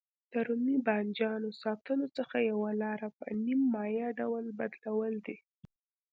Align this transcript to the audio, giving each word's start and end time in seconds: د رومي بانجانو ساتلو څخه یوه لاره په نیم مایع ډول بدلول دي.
د 0.31 0.33
رومي 0.47 0.77
بانجانو 0.87 1.49
ساتلو 1.63 2.07
څخه 2.17 2.37
یوه 2.51 2.71
لاره 2.83 3.07
په 3.17 3.25
نیم 3.45 3.61
مایع 3.73 4.07
ډول 4.19 4.45
بدلول 4.59 5.13
دي. 5.25 5.37